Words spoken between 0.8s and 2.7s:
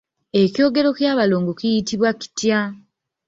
ky'abalongo kiyitibwa kitya?